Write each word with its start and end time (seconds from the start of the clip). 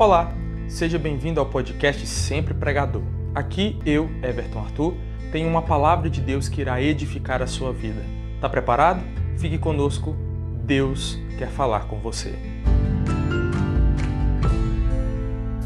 Olá, 0.00 0.32
seja 0.66 0.98
bem-vindo 0.98 1.40
ao 1.40 1.44
podcast 1.44 2.06
Sempre 2.06 2.54
Pregador. 2.54 3.02
Aqui 3.34 3.78
eu, 3.84 4.08
Everton 4.22 4.60
Arthur, 4.60 4.94
tenho 5.30 5.46
uma 5.46 5.60
palavra 5.60 6.08
de 6.08 6.22
Deus 6.22 6.48
que 6.48 6.62
irá 6.62 6.80
edificar 6.80 7.42
a 7.42 7.46
sua 7.46 7.70
vida. 7.70 8.02
Tá 8.40 8.48
preparado? 8.48 9.02
Fique 9.36 9.58
conosco, 9.58 10.16
Deus 10.64 11.18
quer 11.36 11.50
falar 11.50 11.80
com 11.80 11.98
você. 11.98 12.34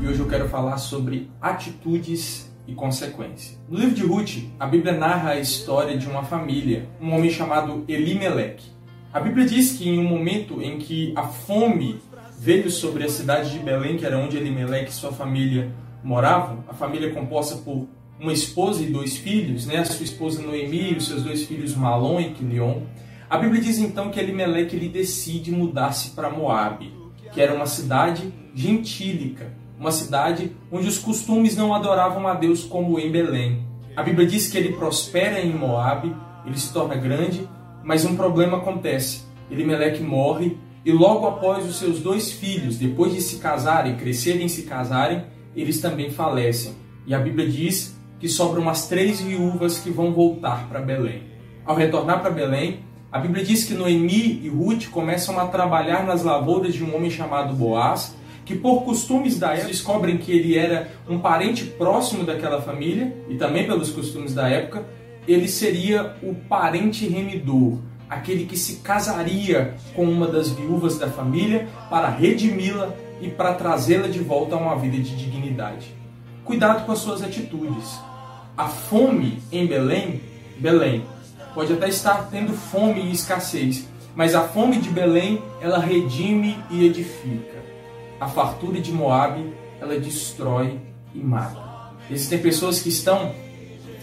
E 0.00 0.08
hoje 0.08 0.20
eu 0.20 0.26
quero 0.26 0.48
falar 0.48 0.78
sobre 0.78 1.30
atitudes 1.38 2.50
e 2.66 2.72
consequência. 2.72 3.58
No 3.68 3.78
livro 3.78 3.94
de 3.94 4.02
Ruth, 4.02 4.50
a 4.58 4.66
Bíblia 4.66 4.94
narra 4.94 5.32
a 5.32 5.40
história 5.40 5.98
de 5.98 6.06
uma 6.06 6.24
família, 6.24 6.88
um 6.98 7.14
homem 7.14 7.28
chamado 7.28 7.84
Elimelech. 7.86 8.64
A 9.12 9.20
Bíblia 9.20 9.44
diz 9.44 9.72
que 9.72 9.86
em 9.86 9.98
um 9.98 10.08
momento 10.08 10.62
em 10.62 10.78
que 10.78 11.12
a 11.14 11.24
fome 11.24 12.00
veio 12.38 12.70
sobre 12.70 13.04
a 13.04 13.08
cidade 13.08 13.50
de 13.50 13.58
Belém, 13.58 13.96
que 13.96 14.06
era 14.06 14.18
onde 14.18 14.36
Elimelech 14.36 14.90
e 14.90 14.94
sua 14.94 15.12
família 15.12 15.72
moravam, 16.02 16.64
a 16.68 16.74
família 16.74 17.12
composta 17.12 17.56
por 17.56 17.86
uma 18.18 18.32
esposa 18.32 18.82
e 18.82 18.86
dois 18.86 19.16
filhos, 19.16 19.66
né? 19.66 19.78
a 19.78 19.84
sua 19.84 20.04
esposa 20.04 20.42
Noemi 20.42 20.92
e 20.92 20.96
os 20.96 21.06
seus 21.06 21.22
dois 21.22 21.44
filhos 21.44 21.74
Malon 21.74 22.20
e 22.20 22.30
Quilion. 22.30 22.82
A 23.28 23.38
Bíblia 23.38 23.60
diz 23.60 23.78
então 23.78 24.10
que 24.10 24.20
Elimelech 24.20 24.74
ele 24.76 24.88
decide 24.88 25.50
mudar-se 25.50 26.10
para 26.10 26.30
Moabe, 26.30 26.92
que 27.32 27.40
era 27.40 27.54
uma 27.54 27.66
cidade 27.66 28.32
gentílica, 28.54 29.52
uma 29.78 29.90
cidade 29.90 30.52
onde 30.70 30.86
os 30.86 30.98
costumes 30.98 31.56
não 31.56 31.74
adoravam 31.74 32.28
a 32.28 32.34
Deus 32.34 32.62
como 32.62 32.98
em 32.98 33.10
Belém. 33.10 33.66
A 33.96 34.02
Bíblia 34.02 34.26
diz 34.26 34.50
que 34.50 34.56
ele 34.56 34.72
prospera 34.74 35.40
em 35.40 35.52
Moabe, 35.52 36.14
ele 36.46 36.58
se 36.58 36.72
torna 36.72 36.94
grande, 36.94 37.48
mas 37.82 38.04
um 38.04 38.16
problema 38.16 38.58
acontece. 38.58 39.24
Elimelech 39.50 40.02
morre 40.02 40.56
e 40.84 40.90
logo 40.90 41.26
após 41.26 41.64
os 41.68 41.76
seus 41.76 42.00
dois 42.00 42.32
filhos, 42.32 42.76
depois 42.76 43.14
de 43.14 43.20
se 43.20 43.36
casarem, 43.36 43.96
crescerem 43.96 44.46
e 44.46 44.50
se 44.50 44.62
casarem, 44.62 45.24
eles 45.54 45.80
também 45.80 46.10
falecem. 46.10 46.74
E 47.06 47.14
a 47.14 47.18
Bíblia 47.18 47.48
diz 47.48 47.96
que 48.18 48.28
sobram 48.28 48.68
as 48.68 48.88
três 48.88 49.20
viúvas 49.20 49.78
que 49.78 49.90
vão 49.90 50.12
voltar 50.12 50.68
para 50.68 50.80
Belém. 50.80 51.24
Ao 51.64 51.76
retornar 51.76 52.20
para 52.20 52.30
Belém, 52.30 52.80
a 53.12 53.18
Bíblia 53.18 53.44
diz 53.44 53.64
que 53.64 53.74
Noemi 53.74 54.40
e 54.42 54.48
Ruth 54.48 54.88
começam 54.88 55.38
a 55.38 55.46
trabalhar 55.46 56.04
nas 56.04 56.22
lavouras 56.22 56.74
de 56.74 56.82
um 56.82 56.96
homem 56.96 57.10
chamado 57.10 57.54
Boaz, 57.54 58.16
que 58.44 58.56
por 58.56 58.82
costumes 58.82 59.38
da 59.38 59.52
época 59.52 59.68
descobrem 59.68 60.16
que 60.16 60.32
ele 60.32 60.56
era 60.56 60.90
um 61.08 61.18
parente 61.18 61.64
próximo 61.64 62.24
daquela 62.24 62.60
família 62.60 63.16
e 63.28 63.36
também 63.36 63.66
pelos 63.66 63.90
costumes 63.90 64.34
da 64.34 64.48
época, 64.48 64.84
ele 65.28 65.46
seria 65.46 66.16
o 66.22 66.34
parente 66.34 67.06
remidor, 67.06 67.78
aquele 68.14 68.46
que 68.46 68.56
se 68.56 68.76
casaria 68.76 69.74
com 69.94 70.04
uma 70.04 70.26
das 70.26 70.50
viúvas 70.50 70.98
da 70.98 71.08
família 71.08 71.68
para 71.88 72.08
redimi-la 72.08 72.94
e 73.20 73.28
para 73.28 73.54
trazê-la 73.54 74.08
de 74.08 74.18
volta 74.18 74.54
a 74.54 74.58
uma 74.58 74.76
vida 74.76 74.98
de 74.98 75.16
dignidade. 75.16 75.94
Cuidado 76.44 76.84
com 76.84 76.92
as 76.92 76.98
suas 76.98 77.22
atitudes. 77.22 77.98
A 78.56 78.68
fome 78.68 79.42
em 79.50 79.66
Belém, 79.66 80.20
Belém, 80.58 81.04
pode 81.54 81.72
até 81.72 81.88
estar 81.88 82.28
tendo 82.30 82.52
fome 82.52 83.00
e 83.00 83.12
escassez, 83.12 83.88
mas 84.14 84.34
a 84.34 84.42
fome 84.42 84.78
de 84.78 84.90
Belém, 84.90 85.42
ela 85.60 85.78
redime 85.78 86.58
e 86.70 86.84
edifica 86.84 87.62
a 88.22 88.28
fartura 88.28 88.80
de 88.80 88.92
Moabe, 88.92 89.52
ela 89.80 89.98
destrói 89.98 90.78
e 91.12 91.18
mata. 91.18 91.60
Existem 92.08 92.38
pessoas 92.38 92.80
que 92.80 92.88
estão 92.88 93.34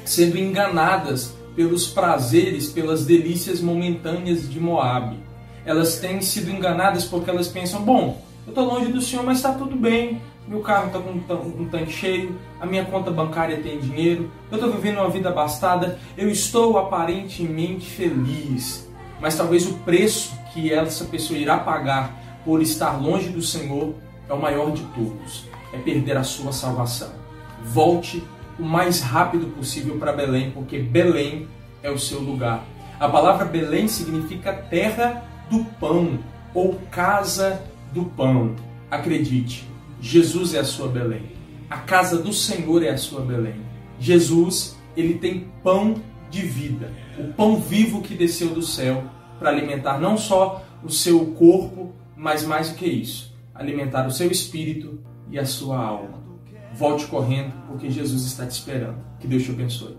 sendo 0.04 0.38
enganadas 0.38 1.34
pelos 1.56 1.88
prazeres, 1.88 2.70
pelas 2.70 3.06
delícias 3.06 3.62
momentâneas 3.62 4.50
de 4.50 4.60
Moabe. 4.60 5.18
Elas 5.66 5.98
têm 5.98 6.22
sido 6.22 6.50
enganadas 6.50 7.06
porque 7.06 7.30
elas 7.30 7.48
pensam: 7.48 7.82
bom, 7.82 8.22
eu 8.46 8.52
estou 8.52 8.66
longe 8.66 8.92
do 8.92 9.02
Senhor, 9.02 9.24
mas 9.24 9.38
está 9.38 9.54
tudo 9.54 9.76
bem. 9.76 10.22
Meu 10.48 10.62
carro 10.62 10.88
está 10.88 11.00
com 11.00 11.12
um 11.62 11.70
tanque 11.70 11.92
cheio, 11.92 12.36
a 12.60 12.66
minha 12.66 12.84
conta 12.84 13.12
bancária 13.12 13.62
tem 13.62 13.80
dinheiro, 13.80 14.32
eu 14.50 14.58
estou 14.58 14.74
vivendo 14.74 14.98
uma 14.98 15.10
vida 15.10 15.30
abastada, 15.30 16.00
eu 16.18 16.28
estou 16.28 16.80
aparentemente 16.80 17.88
feliz. 17.88 18.90
Mas 19.22 19.38
talvez 19.38 19.68
o 19.68 19.74
preço 19.86 20.34
que 20.52 20.74
essa 20.74 21.06
pessoa 21.06 21.38
irá 21.38 21.60
pagar 21.60 22.42
por 22.44 22.64
estar 22.64 22.94
longe 23.00 23.30
do 23.30 23.44
Senhor 23.44 23.94
é 24.28 24.34
o 24.34 24.42
maior 24.42 24.72
de 24.72 24.82
todos, 24.96 25.46
é 25.72 25.78
perder 25.78 26.18
a 26.18 26.24
sua 26.24 26.52
salvação. 26.52 27.12
Volte 27.64 28.24
o 28.60 28.64
mais 28.64 29.02
rápido 29.02 29.48
possível 29.48 29.98
para 29.98 30.12
Belém, 30.12 30.52
porque 30.52 30.80
Belém 30.80 31.48
é 31.82 31.90
o 31.90 31.98
seu 31.98 32.20
lugar. 32.20 32.66
A 33.00 33.08
palavra 33.08 33.46
Belém 33.46 33.88
significa 33.88 34.52
terra 34.52 35.24
do 35.50 35.64
pão 35.80 36.20
ou 36.54 36.76
casa 36.92 37.64
do 37.94 38.06
pão. 38.06 38.56
Acredite, 38.92 39.68
Jesus 40.02 40.54
é 40.54 40.60
a 40.60 40.66
sua 40.66 40.88
Belém. 40.88 41.24
A 41.70 41.78
casa 41.78 42.22
do 42.22 42.34
Senhor 42.34 42.84
é 42.84 42.90
a 42.90 42.98
sua 42.98 43.22
Belém. 43.22 43.62
Jesus, 44.00 44.78
ele 44.96 45.16
tem 45.16 45.48
pão 45.64 45.96
de 46.30 46.42
vida, 46.42 46.94
o 47.18 47.34
pão 47.34 47.60
vivo 47.60 48.02
que 48.02 48.14
desceu 48.14 48.50
do 48.50 48.62
céu 48.62 49.04
para 49.40 49.50
alimentar 49.50 50.00
não 50.00 50.18
só 50.18 50.64
o 50.84 50.90
seu 50.90 51.26
corpo, 51.28 51.92
mas 52.16 52.46
mais 52.46 52.70
do 52.70 52.76
que 52.76 52.86
isso, 52.86 53.34
alimentar 53.54 54.06
o 54.06 54.12
seu 54.12 54.30
espírito 54.30 55.00
e 55.32 55.40
a 55.40 55.46
sua 55.46 55.78
alma. 55.78 56.29
Volte 56.78 57.08
correndo, 57.08 57.54
porque 57.68 57.90
Jesus 57.90 58.26
está 58.26 58.46
te 58.46 58.54
esperando. 58.54 58.98
Que 59.20 59.28
Deus 59.28 59.44
te 59.44 59.52
abençoe. 59.52 59.98